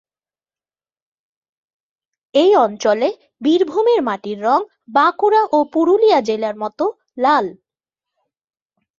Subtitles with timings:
[2.35, 3.09] এই অঞ্চলে
[3.41, 4.59] বীরভূমের মাটির রং
[4.89, 6.85] বাঁকুড়া ও পুরুলিয়া জেলার মতো
[7.17, 7.45] লাল।